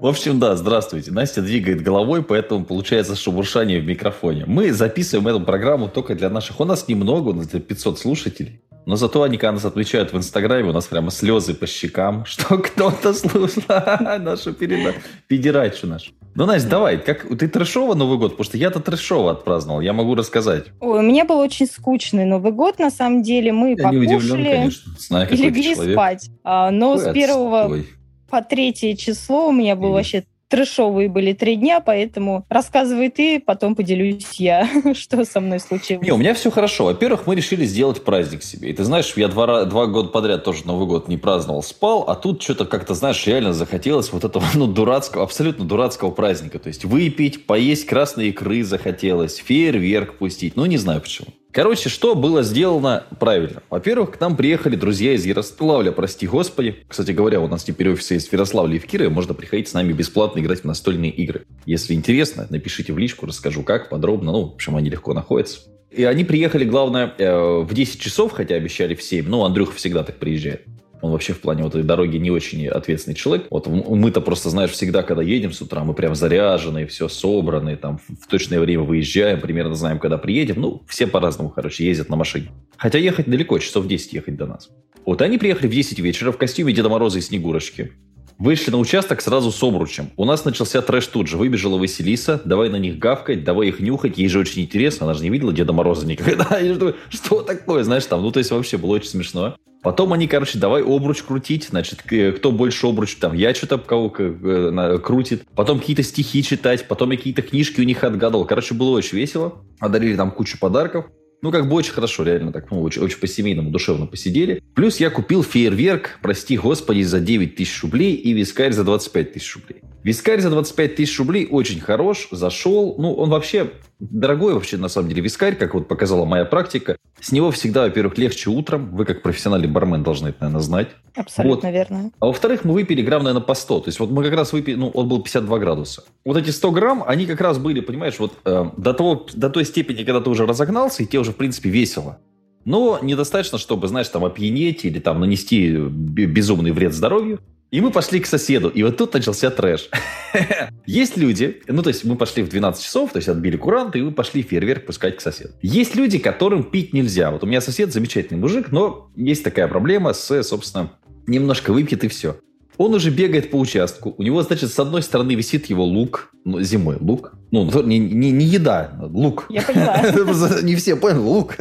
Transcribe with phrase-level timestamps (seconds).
[0.00, 1.10] В общем, да, здравствуйте.
[1.10, 4.44] Настя двигает головой, поэтому получается шебуршание в микрофоне.
[4.46, 6.58] Мы записываем эту программу только для наших...
[6.58, 8.62] У нас немного, у нас 500 слушателей.
[8.86, 12.56] Но зато они, когда нас отмечают в Инстаграме, у нас прямо слезы по щекам, что
[12.56, 13.62] кто-то слушал
[14.20, 16.12] нашу передачу, педерачу нашу.
[16.34, 18.30] Ну, Настя, давай, как ты трэшово Новый год?
[18.30, 20.68] Потому что я-то трэшово отпраздновал, я могу рассказать.
[20.80, 23.52] Ой, у меня был очень скучный Новый год, на самом деле.
[23.52, 25.94] Мы я покушали не удивлен, конечно, знаю, и легли человек.
[25.94, 26.30] спать.
[26.42, 27.86] А, но Ой, с первого отстой.
[28.30, 33.74] По третье число у меня был вообще трешовые были три дня, поэтому рассказывай ты, потом
[33.74, 36.04] поделюсь я, что со мной случилось.
[36.04, 36.86] Не, у меня все хорошо.
[36.86, 38.70] Во-первых, мы решили сделать праздник себе.
[38.70, 42.16] И ты знаешь, я два, два года подряд тоже Новый год не праздновал, спал, а
[42.16, 46.58] тут что-то как-то, знаешь, реально захотелось вот этого, ну, дурацкого, абсолютно дурацкого праздника.
[46.58, 50.56] То есть выпить, поесть красные икры захотелось, фейерверк пустить.
[50.56, 51.28] Ну, не знаю почему.
[51.52, 53.62] Короче, что было сделано правильно?
[53.70, 56.76] Во-первых, к нам приехали друзья из Ярославля, прости господи.
[56.86, 59.74] Кстати говоря, у нас теперь офисы есть в Ярославле и в Кирове, можно приходить с
[59.74, 61.44] нами бесплатно играть в настольные игры.
[61.66, 65.62] Если интересно, напишите в личку, расскажу как, подробно, ну, в общем, они легко находятся.
[65.90, 69.28] И они приехали, главное, э, в 10 часов, хотя обещали в 7.
[69.28, 70.64] Ну, Андрюха всегда так приезжает.
[71.02, 73.46] Он вообще в плане вот этой дороги не очень ответственный человек.
[73.50, 77.98] Вот мы-то просто, знаешь, всегда, когда едем с утра, мы прям заряженные, все собраны, там
[77.98, 80.60] в точное время выезжаем, примерно знаем, когда приедем.
[80.60, 82.50] Ну, все по-разному, короче, ездят на машине.
[82.76, 84.70] Хотя ехать далеко, часов 10 ехать до нас.
[85.06, 87.92] Вот они приехали в 10 вечера в костюме Деда Мороза и Снегурочки.
[88.40, 90.12] Вышли на участок сразу с обручем.
[90.16, 91.36] У нас начался трэш тут же.
[91.36, 94.16] Выбежала Василиса, давай на них гавкать, давай их нюхать.
[94.16, 96.58] Ей же очень интересно, она же не видела Деда Мороза никогда.
[97.10, 99.56] Что такое, знаешь, там, ну, то есть вообще было очень смешно.
[99.82, 104.98] Потом они, короче, давай обруч крутить, значит, кто больше обруч, там, я что-то кого э,
[105.02, 105.42] крутит.
[105.54, 108.46] Потом какие-то стихи читать, потом я какие-то книжки у них отгадывал.
[108.46, 109.62] Короче, было очень весело.
[109.80, 111.06] Одарили там кучу подарков.
[111.42, 114.62] Ну, как бы очень хорошо, реально так, ну, очень, очень по-семейному, душевно посидели.
[114.74, 119.56] Плюс я купил фейерверк, прости господи, за 9 тысяч рублей и вискарь за 25 тысяч
[119.56, 119.80] рублей.
[120.02, 122.94] Вискарь за 25 тысяч рублей очень хорош, зашел.
[122.98, 126.96] Ну, он вообще дорогой вообще, на самом деле, вискарь, как вот показала моя практика.
[127.20, 128.96] С него всегда, во-первых, легче утром.
[128.96, 130.88] Вы, как профессиональный бармен, должны это, наверное, знать.
[131.14, 131.74] Абсолютно вот.
[131.74, 132.10] верно.
[132.18, 133.80] А во-вторых, мы выпили грамм, наверное, по 100.
[133.80, 136.04] То есть вот мы как раз выпили, ну, он был 52 градуса.
[136.24, 139.66] Вот эти 100 грамм, они как раз были, понимаешь, вот э, до, того, до той
[139.66, 142.18] степени, когда ты уже разогнался, и тебе уже, в принципе, весело.
[142.64, 147.40] Но недостаточно, чтобы, знаешь, там опьянеть или там нанести безумный вред здоровью.
[147.70, 149.90] И мы пошли к соседу, и вот тут начался трэш.
[150.86, 154.02] Есть люди, ну, то есть мы пошли в 12 часов, то есть отбили курант, и
[154.02, 155.52] мы пошли фейерверк пускать к соседу.
[155.62, 157.30] Есть люди, которым пить нельзя.
[157.30, 160.92] Вот у меня сосед замечательный мужик, но есть такая проблема с, собственно,
[161.28, 162.40] немножко выпьет и все.
[162.76, 164.14] Он уже бегает по участку.
[164.16, 166.32] У него, значит, с одной стороны висит его лук.
[166.44, 167.34] Ну, зимой лук.
[167.50, 169.46] Ну, не, не, не еда, лук.
[169.50, 170.60] Я поняла.
[170.62, 171.56] Не все поняли, лук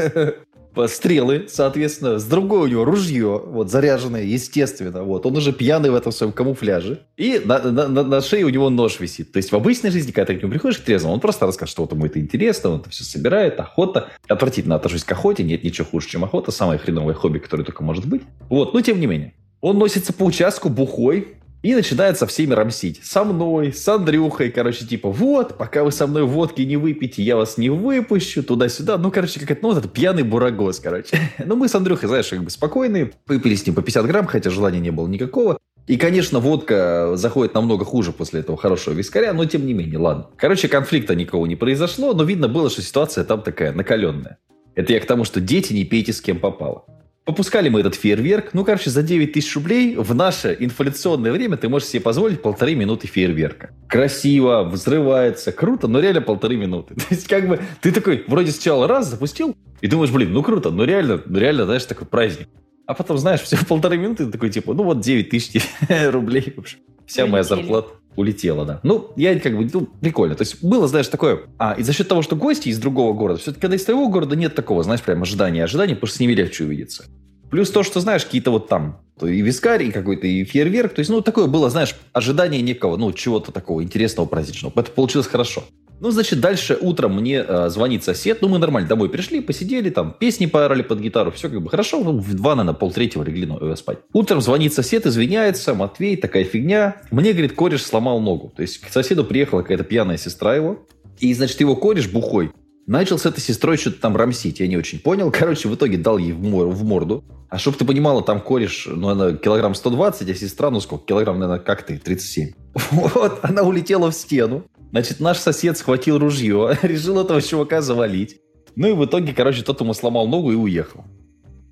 [0.87, 5.95] стрелы, соответственно, с другой у него ружье, вот, заряженное, естественно, вот, он уже пьяный в
[5.95, 9.31] этом своем камуфляже, и на, на, на, на шее у него нож висит.
[9.31, 11.71] То есть в обычной жизни, когда ты к нему приходишь к трезвому, он просто расскажет,
[11.71, 14.09] что вот ему это интересно, он это все собирает, охота.
[14.27, 18.05] Отвратительно отношусь к охоте, нет ничего хуже, чем охота, самое хреновое хобби, которое только может
[18.05, 18.21] быть.
[18.49, 19.33] Вот, но тем не менее.
[19.61, 23.01] Он носится по участку бухой, и начинает со всеми рамсить.
[23.03, 27.35] Со мной, с Андрюхой, короче, типа, вот, пока вы со мной водки не выпьете, я
[27.35, 28.97] вас не выпущу, туда-сюда.
[28.97, 31.17] Ну, короче, как это, ну, вот это пьяный бурагос, короче.
[31.45, 34.49] ну, мы с Андрюхой, знаешь, как бы спокойные, выпили с ним по 50 грамм, хотя
[34.49, 35.57] желания не было никакого.
[35.87, 40.27] И, конечно, водка заходит намного хуже после этого хорошего вискаря, но тем не менее, ладно.
[40.37, 44.37] Короче, конфликта никого не произошло, но видно было, что ситуация там такая накаленная.
[44.75, 46.85] Это я к тому, что дети не пейте с кем попало.
[47.29, 48.55] Попускали мы этот фейерверк.
[48.55, 52.73] Ну, короче, за 9 тысяч рублей в наше инфляционное время ты можешь себе позволить полторы
[52.73, 53.69] минуты фейерверка.
[53.87, 56.95] Красиво, взрывается, круто, но реально полторы минуты.
[56.95, 60.71] То есть, как бы, ты такой, вроде сначала раз запустил, и думаешь, блин, ну круто,
[60.71, 62.47] ну реально, ну реально, знаешь, такой праздник.
[62.87, 65.61] А потом, знаешь, все полторы минуты, ты такой, типа, ну вот 9 тысяч
[66.07, 66.79] рублей, в общем.
[67.05, 68.79] Вся моя зарплата улетела, да.
[68.83, 70.35] Ну, я как бы, ну, прикольно.
[70.35, 71.41] То есть было, знаешь, такое...
[71.57, 74.35] А, и за счет того, что гости из другого города, все-таки когда из твоего города
[74.35, 77.05] нет такого, знаешь, прям ожидания, ожидания, потому что с ними легче увидеться.
[77.49, 80.93] Плюс то, что, знаешь, какие-то вот там и вискарь, и какой-то и фейерверк.
[80.93, 84.73] То есть, ну, такое было, знаешь, ожидание некого, ну, чего-то такого интересного, праздничного.
[84.75, 85.63] Это получилось хорошо.
[85.99, 88.39] Ну, значит, дальше утром мне э, звонит сосед.
[88.41, 91.31] Ну, мы нормально домой пришли, посидели, там, песни поорали под гитару.
[91.31, 92.03] Все как бы хорошо.
[92.03, 93.99] Ну, в два, наверное, полтретьего легли ну, спать.
[94.13, 95.73] Утром звонит сосед, извиняется.
[95.73, 97.01] Матвей, такая фигня.
[97.11, 98.53] Мне, говорит, кореш сломал ногу.
[98.55, 100.85] То есть, к соседу приехала какая-то пьяная сестра его.
[101.19, 102.51] И, значит, его кореш бухой
[102.89, 105.29] Начал с этой сестрой что-то там рамсить, я не очень понял.
[105.31, 107.23] Короче, в итоге дал ей в, мор, в морду.
[107.47, 111.05] А чтоб ты понимала, там кореш, ну, она килограмм 120, а сестра, ну, сколько?
[111.05, 111.99] Килограмм, наверное, как ты?
[111.99, 112.53] 37.
[112.89, 114.63] Вот, она улетела в стену.
[114.91, 118.39] Значит, наш сосед схватил ружье, решил этого чувака завалить.
[118.75, 121.03] Ну и в итоге, короче, тот ему сломал ногу и уехал.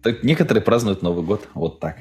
[0.03, 1.97] Так некоторые празднуют Новый год вот так.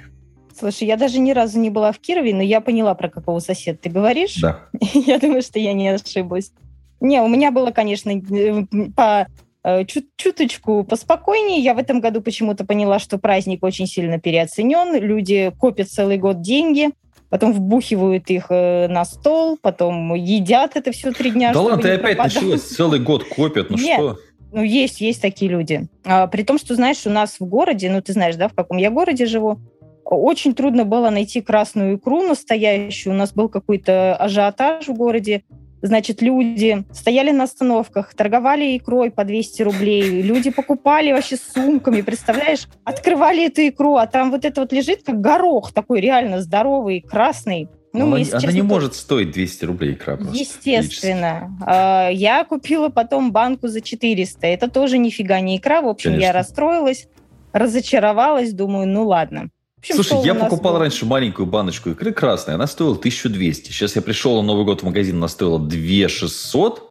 [0.59, 3.79] Слушай, я даже ни разу не была в Кирове, но я поняла, про какого соседа
[3.83, 4.37] ты говоришь.
[4.37, 4.61] Да.
[4.95, 6.53] я думаю, что я не ошиблась.
[7.01, 8.65] Не, у меня было, конечно, э,
[8.95, 9.27] по
[9.65, 11.61] э, чуть, чуточку поспокойнее.
[11.61, 14.99] Я в этом году почему-то поняла, что праздник очень сильно переоценен.
[15.03, 16.91] Люди копят целый год деньги,
[17.31, 21.53] потом вбухивают их э, на стол, потом едят это все три дня.
[21.53, 24.19] Да ладно, ты опять началась, целый год копят, ну Нет, что?
[24.53, 25.89] Ну, есть, есть такие люди.
[26.05, 28.79] А, при том, что, знаешь, у нас в городе, ну, ты знаешь, да, в каком
[28.79, 29.59] я городе живу,
[30.05, 33.13] очень трудно было найти красную икру настоящую.
[33.13, 35.43] У нас был какой-то ажиотаж в городе.
[35.87, 42.67] Значит, люди стояли на остановках, торговали икрой по 200 рублей, люди покупали вообще сумками, представляешь?
[42.83, 47.69] Открывали эту икру, а там вот это вот лежит как горох такой реально здоровый, красный.
[47.93, 50.37] Ну, она, она не может стоить 200 рублей икра просто.
[50.37, 51.57] Естественно.
[51.65, 54.45] А, я купила потом банку за 400.
[54.47, 55.83] Это тоже нифига не икра.
[55.83, 56.27] В общем, Конечно.
[56.27, 57.07] я расстроилась,
[57.53, 59.51] разочаровалась, думаю, ну ладно
[59.91, 60.81] общем, Слушай, я покупал был?
[60.81, 63.71] раньше маленькую баночку икры красной, она стоила 1200.
[63.71, 66.91] Сейчас я пришел на Новый год в магазин, она стоила 2600.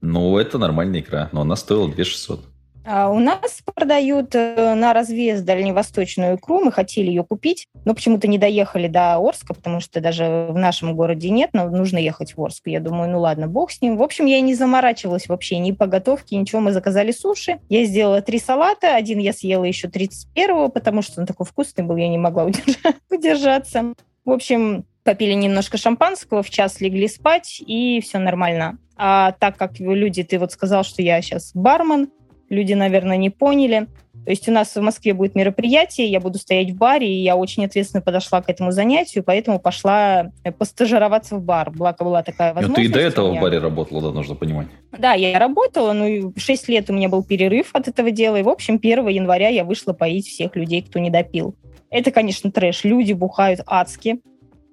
[0.00, 2.44] Ну, это нормальная икра, но она стоила 2600.
[2.90, 6.64] А у нас продают э, на развес дальневосточную икру.
[6.64, 10.96] Мы хотели ее купить, но почему-то не доехали до Орска, потому что даже в нашем
[10.96, 12.62] городе нет, но нужно ехать в Орск.
[12.64, 13.98] Я думаю, ну ладно, бог с ним.
[13.98, 16.62] В общем, я не заморачивалась вообще ни по готовке, ничего.
[16.62, 17.60] Мы заказали суши.
[17.68, 18.96] Я сделала три салата.
[18.96, 22.46] Один я съела еще 31-го, потому что он такой вкусный был, я не могла
[23.10, 23.92] удержаться.
[24.24, 28.78] В общем, попили немножко шампанского, в час легли спать, и все нормально.
[28.96, 32.10] А так как люди, ты вот сказал, что я сейчас бармен,
[32.48, 33.86] люди, наверное, не поняли.
[34.24, 37.34] То есть у нас в Москве будет мероприятие, я буду стоять в баре, и я
[37.34, 41.70] очень ответственно подошла к этому занятию, поэтому пошла э, постажироваться в бар.
[41.70, 42.76] Благо была такая возможность.
[42.78, 44.66] Ну, ты и до этого в баре работала, да, нужно понимать.
[44.98, 48.42] Да, я работала, ну, и 6 лет у меня был перерыв от этого дела, и,
[48.42, 51.54] в общем, 1 января я вышла поить всех людей, кто не допил.
[51.90, 52.84] Это, конечно, трэш.
[52.84, 54.20] Люди бухают адски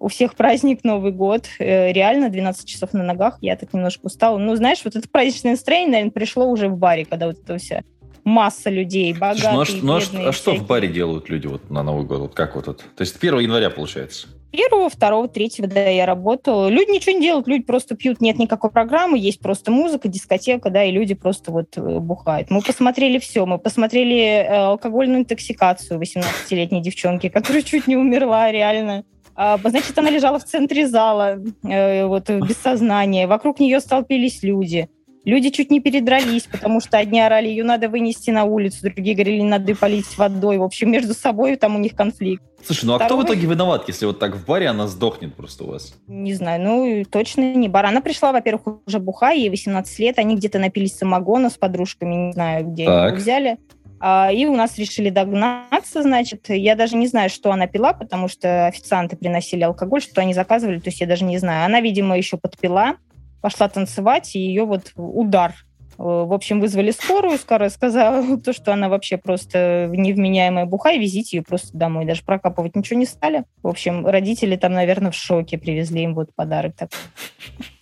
[0.05, 1.47] у всех праздник Новый год.
[1.57, 3.39] Э, реально 12 часов на ногах.
[3.41, 4.37] Я так немножко устала.
[4.37, 7.81] Ну, знаешь, вот это праздничное настроение, наверное, пришло уже в баре, когда вот это вся
[8.23, 11.81] масса людей, богатые, ну, а, ну, а, а что в баре делают люди вот на
[11.81, 12.19] Новый год?
[12.19, 12.83] Вот как вот это?
[12.95, 14.27] То есть 1 января получается?
[14.51, 16.69] Первого, второго, третьего, да, я работала.
[16.69, 20.83] Люди ничего не делают, люди просто пьют, нет никакой программы, есть просто музыка, дискотека, да,
[20.83, 22.51] и люди просто вот э, бухают.
[22.51, 29.03] Мы посмотрели все, мы посмотрели э, алкогольную интоксикацию 18-летней девчонки, которая чуть не умерла, реально.
[29.35, 33.27] А, значит, она лежала в центре зала, э, вот без сознания.
[33.27, 34.89] Вокруг нее столпились люди.
[35.25, 39.41] Люди чуть не передрались, потому что одни орали, ее надо вынести на улицу, другие говорили,
[39.41, 40.59] надо полить водой.
[40.59, 42.43] В общем, между собой там у них конфликт.
[42.63, 43.23] Слушай, ну а Второй...
[43.23, 45.95] кто в итоге виноват, если вот так в баре она сдохнет просто у вас?
[46.07, 47.87] Не знаю, ну точно не бар.
[47.87, 52.33] Она пришла, во-первых, уже бухая, ей 18 лет, они где-то напились самогона с подружками, не
[52.33, 53.07] знаю, где так.
[53.07, 53.57] его взяли.
[53.99, 56.49] А, и у нас решили догнаться, значит.
[56.49, 60.79] Я даже не знаю, что она пила, потому что официанты приносили алкоголь, что они заказывали,
[60.79, 61.65] то есть я даже не знаю.
[61.65, 62.97] Она, видимо, еще подпила,
[63.41, 65.53] пошла танцевать, и ее вот удар.
[65.97, 70.99] Э, в общем, вызвали скорую, скорая сказала то, что она вообще просто невменяемая буха, и
[70.99, 72.05] везите ее просто домой.
[72.05, 73.45] Даже прокапывать ничего не стали.
[73.63, 76.75] В общем, родители там, наверное, в шоке привезли им вот подарок.
[76.75, 76.89] Так.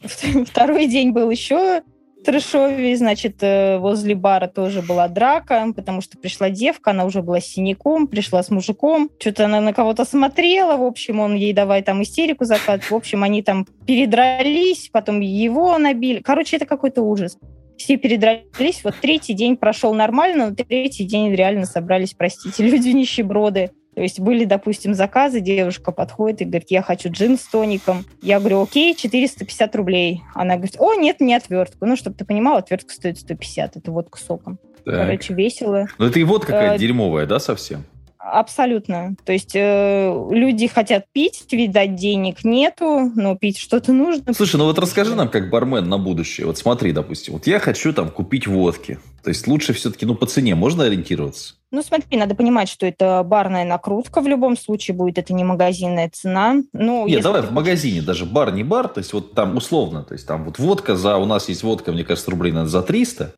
[0.48, 1.82] Второй день был еще
[2.24, 7.40] трэшове, значит, э, возле бара тоже была драка, потому что пришла девка, она уже была
[7.40, 12.02] синяком, пришла с мужиком, что-то она на кого-то смотрела, в общем, он ей давай там
[12.02, 16.20] истерику закат, в общем, они там передрались, потом его набили.
[16.20, 17.38] Короче, это какой-то ужас.
[17.78, 23.72] Все передрались, вот третий день прошел нормально, но третий день реально собрались, простите, люди нищеброды.
[23.96, 28.06] То есть были, допустим, заказы, девушка подходит и говорит, я хочу джин с тоником.
[28.22, 30.22] Я говорю, окей, 450 рублей.
[30.34, 31.86] Она говорит, о, нет, не отвертку.
[31.86, 34.58] Ну, чтобы ты понимал, отвертка стоит 150, это водка соком.
[34.86, 34.96] Так.
[34.96, 35.88] Короче, весело.
[35.98, 37.86] Ну, это и вот какая-то э, дерьмовая, да, совсем?
[38.26, 39.16] Абсолютно.
[39.26, 44.34] То есть э, люди хотят пить, видать, денег нету, но пить что-то нужно.
[44.34, 46.48] Слушай, ну вот расскажи нам, как бармен на будущее.
[46.48, 48.98] Вот смотри, допустим, вот я хочу там купить водки.
[49.24, 51.56] То есть лучше все-таки, ну, по цене можно ориентироваться?
[51.72, 56.10] Ну, смотри, надо понимать, что это барная накрутка в любом случае будет, это не магазинная
[56.10, 56.62] цена.
[56.72, 60.14] Ну, Нет, давай в магазине, даже бар не бар, то есть вот там условно, то
[60.14, 63.34] есть там вот водка за, у нас есть водка, мне кажется, рублей надо за 300,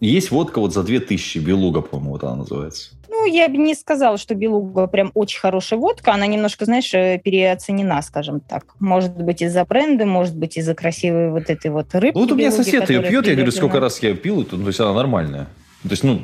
[0.00, 2.90] есть водка вот за 2000, Белуга, по-моему, вот она называется.
[3.22, 6.12] Ну, я бы не сказала, что Белуга прям очень хорошая водка.
[6.12, 8.64] Она немножко, знаешь, э, переоценена, скажем так.
[8.80, 12.16] Может быть, из-за бренда, может быть, из-за красивой вот этой вот рыбки.
[12.16, 14.62] Ну, вот у меня сосед ее пьет, я говорю, сколько раз я пил, то, ну,
[14.62, 15.46] то есть она нормальная.
[15.82, 16.22] То есть, ну,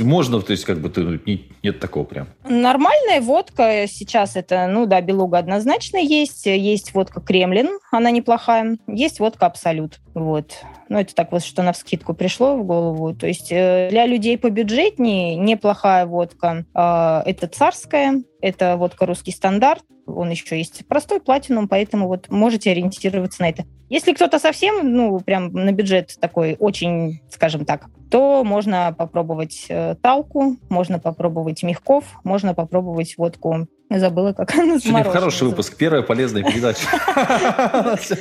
[0.00, 2.28] можно, то есть, как бы, ты, ну, не, нет такого прям.
[2.46, 6.44] Нормальная водка сейчас это, ну, да, белуга однозначно есть.
[6.44, 8.76] Есть водка Кремлин, она неплохая.
[8.86, 10.58] Есть водка Абсолют, вот.
[10.90, 13.14] Ну, это так вот, что на вскидку пришло в голову.
[13.14, 16.66] То есть э, для людей побюджетнее неплохая водка.
[16.74, 22.70] Э, это царская, это водка русский стандарт, он еще есть простой платинум, поэтому вот можете
[22.70, 23.64] ориентироваться на это.
[23.88, 29.94] Если кто-то совсем, ну, прям на бюджет такой очень, скажем так, то можно попробовать э,
[30.02, 36.42] талку, можно попробовать мягков, можно попробовать водку Забыла, как она Сегодня хороший выпуск, первая полезная
[36.42, 36.86] передача.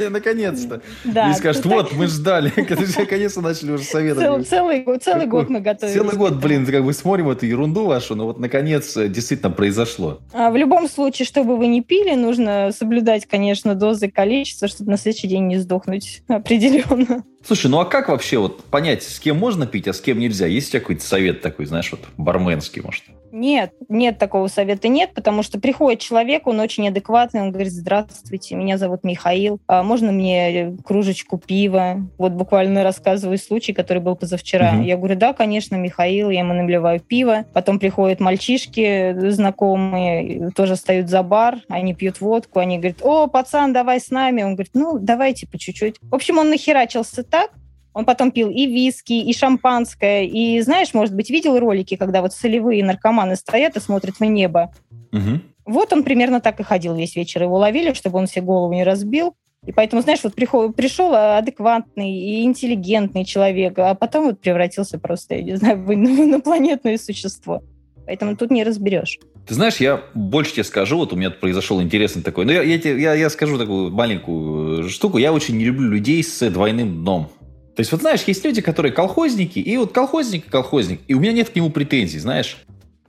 [0.10, 0.82] Наконец-то.
[1.04, 1.32] Да.
[1.32, 2.54] И скажут, вот, мы ждали.
[2.98, 4.48] Наконец-то начали уже советовать.
[4.48, 5.98] Целый год мы готовились.
[5.98, 10.20] Целый год, блин, как бы смотрим эту ерунду вашу, но вот наконец э, действительно произошло.
[10.34, 14.98] А в любом случае, чтобы вы не пили, нужно соблюдать, конечно, дозы, количество, чтобы на
[14.98, 17.24] следующий день не сдохнуть определенно.
[17.46, 20.48] Слушай, ну а как вообще вот понять, с кем можно пить, а с кем нельзя?
[20.48, 23.04] Есть у тебя какой-то совет такой, знаешь, вот барменский, может?
[23.38, 28.56] Нет, нет такого совета нет, потому что приходит человек, он очень адекватный, он говорит, здравствуйте,
[28.56, 31.98] меня зовут Михаил, а можно мне кружечку пива?
[32.18, 34.74] Вот буквально рассказываю случай, который был позавчера.
[34.74, 34.82] Угу.
[34.82, 37.46] Я говорю, да, конечно, Михаил, я ему наливаю пиво.
[37.54, 43.72] Потом приходят мальчишки знакомые, тоже стоят за бар, они пьют водку, они говорят, о, пацан,
[43.72, 44.42] давай с нами.
[44.42, 45.98] Он говорит, ну, давайте по чуть-чуть.
[46.02, 47.52] В общем, он нахерачился так,
[47.98, 50.24] он потом пил и виски, и шампанское.
[50.26, 54.72] И, знаешь, может быть, видел ролики, когда вот солевые наркоманы стоят и смотрят в небо.
[55.12, 55.40] Угу.
[55.66, 57.42] Вот он примерно так и ходил весь вечер.
[57.42, 59.34] Его ловили, чтобы он себе голову не разбил.
[59.66, 65.34] И поэтому, знаешь, вот пришел, пришел адекватный и интеллигентный человек, а потом вот превратился просто,
[65.34, 67.64] я не знаю, в инопланетное существо.
[68.06, 69.18] Поэтому тут не разберешь.
[69.48, 72.76] Ты знаешь, я больше тебе скажу, вот у меня произошел интересный такой, ну я, я,
[72.76, 77.32] я, я скажу такую маленькую штуку, я очень не люблю людей с двойным дном.
[77.78, 81.32] То есть, вот знаешь, есть люди, которые колхозники, и вот колхозник колхозник, и у меня
[81.32, 82.58] нет к нему претензий, знаешь.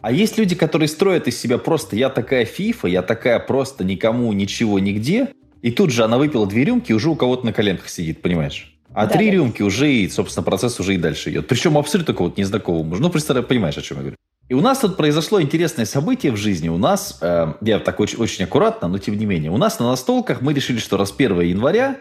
[0.02, 4.30] А есть люди, которые строят из себя просто «я такая фифа, я такая просто никому,
[4.34, 5.28] ничего, нигде»,
[5.62, 8.78] и тут же она выпила две рюмки, и уже у кого-то на коленках сидит, понимаешь?
[8.92, 9.37] А да, три да.
[9.37, 11.48] рюмки уже, и, собственно, процесс уже и дальше идет.
[11.48, 13.00] Причем абсолютно какого-то незнакомого мужа.
[13.00, 14.16] Ну, представляешь, понимаешь, о чем я говорю.
[14.50, 16.68] И у нас тут произошло интересное событие в жизни.
[16.68, 19.88] У нас, э, я так очень, очень аккуратно, но тем не менее, у нас на
[19.88, 21.96] настолках мы решили, что раз 1 января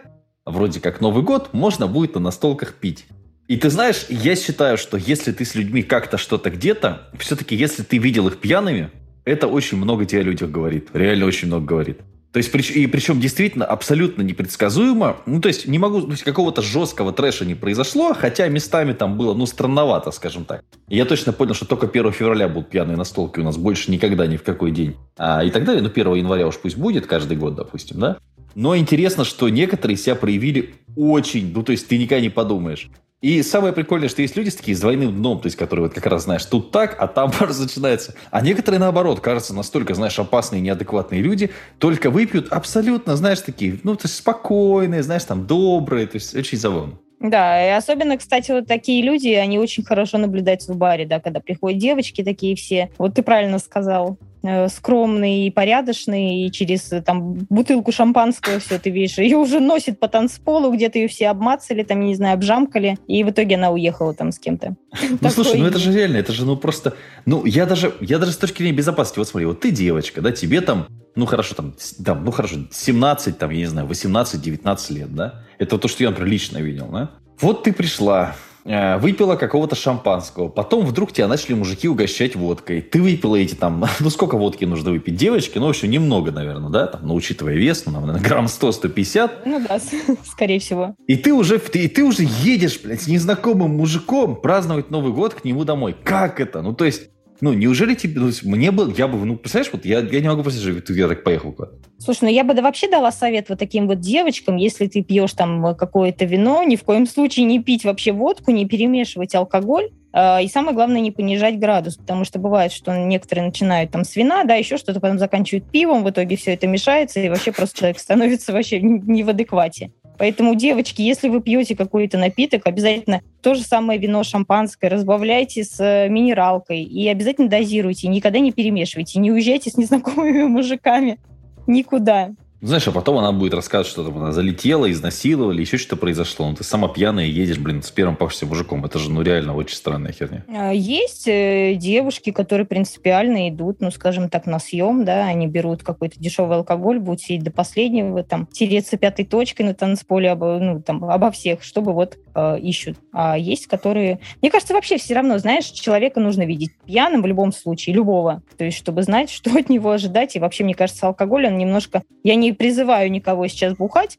[0.48, 3.06] вроде как Новый год, можно будет на настолках пить.
[3.48, 7.84] И ты знаешь, я считаю, что если ты с людьми как-то что-то где-то, все-таки если
[7.84, 8.92] ты видел их пьяными,
[9.24, 10.90] это очень много тебе о людях говорит.
[10.94, 12.00] Реально очень много говорит.
[12.34, 15.18] То есть, и причем действительно абсолютно непредсказуемо.
[15.26, 19.18] Ну, то есть, не могу, то есть, какого-то жесткого трэша не произошло, хотя местами там
[19.18, 20.62] было, ну, странновато, скажем так.
[20.90, 24.28] И я точно понял, что только 1 февраля будут пьяные настолки у нас, больше никогда
[24.28, 24.98] ни в какой день.
[25.18, 25.82] А, и так далее.
[25.82, 28.18] Ну, 1 января уж пусть будет каждый год, допустим, да?
[28.58, 32.90] Но интересно, что некоторые себя проявили очень, ну, то есть ты никогда не подумаешь.
[33.22, 36.08] И самое прикольное, что есть люди такие с двойным дном, то есть которые вот как
[36.08, 38.16] раз, знаешь, тут так, а там просто начинается.
[38.32, 43.96] А некоторые, наоборот, кажутся настолько, знаешь, опасные, неадекватные люди, только выпьют абсолютно, знаешь, такие, ну,
[43.96, 46.98] то есть спокойные, знаешь, там, добрые, то есть очень забавно.
[47.20, 51.40] Да, и особенно, кстати, вот такие люди, они очень хорошо наблюдаются в баре, да, когда
[51.40, 52.90] приходят девочки такие все.
[52.98, 54.18] Вот ты правильно сказал.
[54.44, 59.60] Э, скромный и порядочный, и через э, там бутылку шампанского все ты видишь, ее уже
[59.60, 63.72] носит по танцполу, где-то ее все обмацали, там, не знаю, обжамкали, и в итоге она
[63.72, 64.76] уехала там с кем-то.
[65.22, 66.94] Ну, слушай, ну это же реально, это же ну просто,
[67.26, 70.32] ну я даже, я даже с точки зрения безопасности, вот смотри, вот ты девочка, да,
[70.32, 71.74] тебе там, ну хорошо, там,
[72.06, 76.12] там ну хорошо, 17, там, я не знаю, 18-19 лет, да, это то, что я,
[76.12, 78.36] например, лично видел, да, вот ты пришла,
[78.68, 82.82] выпила какого-то шампанского, потом вдруг тебя начали мужики угощать водкой.
[82.82, 85.16] Ты выпила эти там, ну сколько водки нужно выпить?
[85.16, 89.32] Девочки, ну, в общем, немного, наверное, да, там, ну, учитывая вес, ну, наверное, грамм 100-150.
[89.46, 89.80] Ну да,
[90.26, 90.96] скорее всего.
[91.08, 95.34] И ты уже, ты, и ты уже едешь, блядь, с незнакомым мужиком праздновать Новый год
[95.34, 95.96] к нему домой.
[96.04, 96.62] Как это?
[96.62, 97.10] Ну, то есть,
[97.42, 98.20] ну, неужели тебе...
[98.20, 98.94] Ну, мне бы...
[98.98, 99.24] Я бы...
[99.26, 102.30] Ну, представляешь, вот я, я не могу представить, что я так поехал куда Слушай, ну
[102.30, 106.26] я бы да вообще дала совет вот таким вот девочкам, если ты пьешь там какое-то
[106.26, 110.76] вино, ни в коем случае не пить вообще водку, не перемешивать алкоголь, э, и самое
[110.76, 114.78] главное, не понижать градус, потому что бывает, что некоторые начинают там с вина, да, еще
[114.78, 118.80] что-то, потом заканчивают пивом, в итоге все это мешается, и вообще просто человек становится вообще
[118.80, 119.92] не в адеквате.
[120.18, 125.80] Поэтому, девочки, если вы пьете какой-то напиток, обязательно то же самое вино, шампанское разбавляйте с
[125.80, 131.20] э, минералкой и обязательно дозируйте, никогда не перемешивайте, не уезжайте с незнакомыми мужиками
[131.68, 132.32] никуда.
[132.60, 136.50] Знаешь, а потом она будет рассказывать, что там она залетела, изнасиловали, еще что-то произошло.
[136.50, 138.84] Ну, ты сама пьяная едешь, блин, с первым павшимся мужиком.
[138.84, 140.44] Это же, ну, реально очень странная херня.
[140.48, 145.84] А, есть э, девушки, которые принципиально идут, ну, скажем так, на съем, да, они берут
[145.84, 150.82] какой-то дешевый алкоголь, будут сидеть до последнего, там, тереться пятой точкой на танцполе, обо, ну,
[150.82, 152.98] там, обо всех, чтобы вот э, ищут.
[153.14, 154.20] А есть, которые...
[154.42, 158.42] Мне кажется, вообще все равно, знаешь, человека нужно видеть пьяным в любом случае, любого.
[158.58, 160.36] То есть, чтобы знать, что от него ожидать.
[160.36, 162.02] И вообще, мне кажется, алкоголь, он немножко...
[162.24, 164.18] Я не не призываю никого сейчас бухать,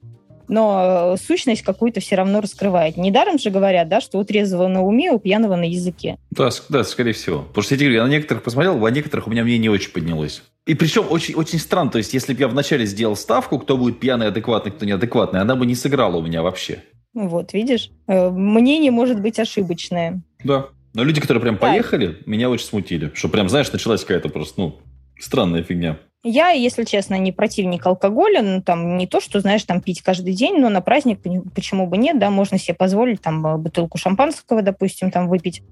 [0.48, 2.96] но э, сущность какую-то все равно раскрывает.
[2.96, 6.18] Недаром же говорят, да, что у трезвого на уме, у пьяного на языке.
[6.30, 7.40] Да, да, скорее всего.
[7.40, 9.68] Потому что я, тебе говорю, я на некоторых посмотрел, а некоторых у меня мнение не
[9.68, 10.42] очень поднялось.
[10.66, 14.00] И причем очень, очень странно, то есть если бы я вначале сделал ставку, кто будет
[14.00, 16.82] пьяный, адекватный, кто неадекватный, она бы не сыграла у меня вообще.
[17.14, 20.20] Вот, видишь, э, мнение может быть ошибочное.
[20.44, 20.66] Да.
[20.94, 23.10] Но люди, которые прям поехали, меня очень смутили.
[23.14, 24.80] Что прям, знаешь, началась какая-то просто, ну,
[25.18, 25.98] странная фигня.
[26.24, 30.34] Я, если честно, не противник алкоголя, ну, там, не то, что, знаешь, там, пить каждый
[30.34, 31.20] день, но на праздник
[31.54, 35.62] почему бы нет, да, можно себе позволить, там, э, бутылку шампанского, допустим, там, выпить,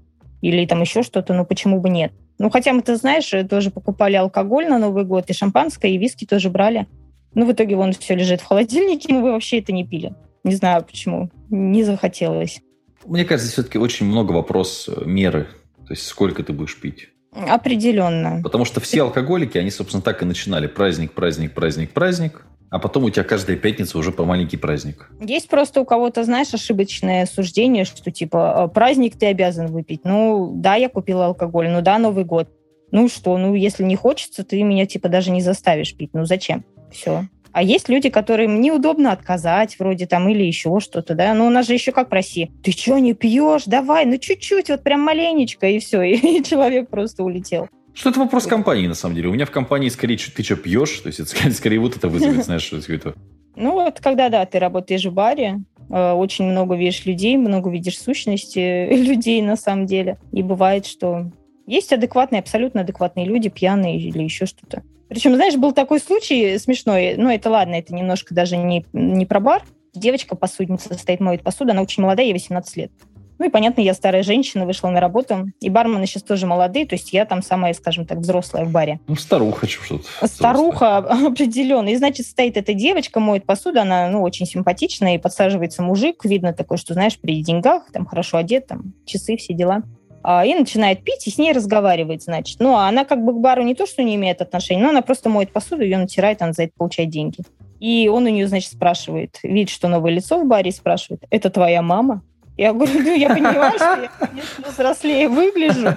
[0.41, 2.13] или там еще что-то, ну, почему бы нет.
[2.39, 5.97] Ну, хотя мы, ты знаешь, э, тоже покупали алкоголь на Новый год, и шампанское, и
[5.97, 6.87] виски тоже брали.
[7.33, 10.15] Ну, в итоге вон все лежит в холодильнике, мы вообще это не пили.
[10.45, 12.61] Не знаю почему, не захотелось.
[13.05, 15.47] Мне кажется, все-таки очень много вопрос э, меры,
[15.85, 17.09] то есть сколько ты будешь пить.
[17.47, 18.41] Определенно.
[18.43, 20.67] Потому что все алкоголики, они, собственно, так и начинали.
[20.67, 22.45] Праздник, праздник, праздник, праздник.
[22.69, 25.09] А потом у тебя каждая пятница уже по маленький праздник.
[25.21, 30.01] Есть просто у кого-то, знаешь, ошибочное суждение, что типа «А, праздник ты обязан выпить.
[30.03, 32.49] Ну, да, я купила алкоголь, ну да, Новый год.
[32.91, 36.11] Ну что, ну если не хочется, ты меня типа даже не заставишь пить.
[36.13, 36.65] Ну зачем?
[36.91, 37.25] Все.
[37.57, 41.33] А есть люди, которым неудобно отказать, вроде там, или еще что-то, да.
[41.33, 42.51] Ну, у нас же еще как в России.
[42.61, 43.63] Ты что, не пьешь?
[43.65, 46.03] Давай, ну чуть-чуть, вот прям маленечко, и все.
[46.03, 47.67] И человек просто улетел.
[47.95, 49.29] Что это вопрос компании, на самом деле.
[49.29, 50.99] У меня в компании скорее, ты что, пьешь?
[50.99, 53.15] То есть это скорее, вот это вызовет, знаешь, это.
[53.55, 57.99] Ну, вот когда, да, ты работаешь в баре, э, очень много видишь людей, много видишь
[57.99, 60.19] сущности людей на самом деле.
[60.31, 61.31] И бывает, что
[61.65, 64.83] есть адекватные, абсолютно адекватные люди, пьяные или еще что-то.
[65.09, 69.39] Причем, знаешь, был такой случай смешной, ну, это ладно, это немножко даже не, не про
[69.39, 69.63] бар.
[69.93, 72.91] Девочка, посудница, стоит, моет посуду, она очень молодая, ей 18 лет.
[73.39, 75.51] Ну и, понятно, я старая женщина, вышла на работу.
[75.59, 78.99] И бармены сейчас тоже молодые, то есть я там самая, скажем так, взрослая в баре.
[79.07, 80.27] Ну, старуха что-то.
[80.27, 80.97] Старуха
[81.27, 81.89] определенно.
[81.89, 86.53] И, значит, стоит эта девочка, моет посуду, она, ну, очень симпатичная, и подсаживается мужик, видно
[86.53, 89.83] такой, что, знаешь, при деньгах, там, хорошо одет, там, часы, все дела.
[90.29, 92.59] А, и начинает пить, и с ней разговаривает, значит.
[92.59, 95.01] Ну, а она как бы к бару не то, что не имеет отношения, но она
[95.01, 97.37] просто моет посуду, ее натирает, она за это получает деньги.
[97.79, 101.49] И он у нее, значит, спрашивает, видит, что новое лицо в баре, и спрашивает, это
[101.49, 102.23] твоя мама?
[102.57, 105.95] Я говорю, ну, я понимаю, что я, конечно, взрослее выгляжу,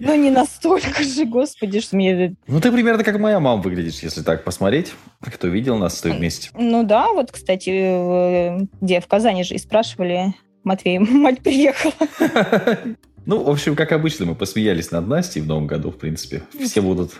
[0.00, 2.34] но не настолько же, господи, что мне...
[2.48, 4.92] Ну, ты примерно как моя мама выглядишь, если так посмотреть.
[5.20, 6.50] Кто видел нас с вместе.
[6.58, 11.92] Ну да, вот, кстати, где в Казани же и спрашивали, Матвей, мать приехала.
[13.24, 16.42] Ну, в общем, как обычно, мы посмеялись над Настей в новом году, в принципе.
[16.58, 17.12] Все будут...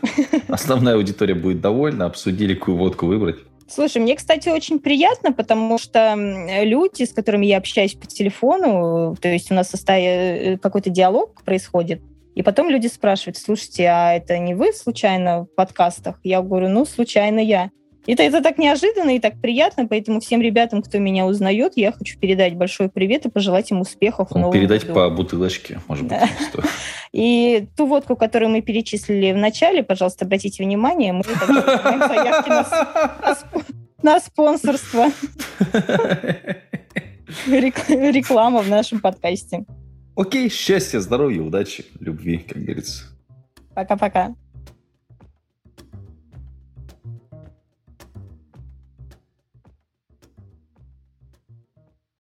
[0.48, 3.36] Основная аудитория будет довольна, обсудили, какую водку выбрать.
[3.68, 6.14] Слушай, мне, кстати, очень приятно, потому что
[6.62, 12.02] люди, с которыми я общаюсь по телефону, то есть у нас э, какой-то диалог происходит,
[12.34, 16.18] и потом люди спрашивают, слушайте, а это не вы случайно в подкастах?
[16.22, 17.70] Я говорю, ну, случайно я.
[18.06, 22.18] Это, это так неожиданно и так приятно, поэтому всем ребятам, кто меня узнает, я хочу
[22.18, 24.94] передать большой привет и пожелать им успехов ну, Передать году.
[24.94, 26.18] по бутылочке, может быть.
[27.12, 32.48] И ту водку, которую мы перечислили в начале, пожалуйста, обратите внимание, мы заявки
[34.02, 35.06] на спонсорство.
[37.46, 39.64] Реклама в нашем подкасте.
[40.16, 43.04] Окей, счастья, здоровья, удачи, любви, как говорится.
[43.74, 44.34] Пока-пока.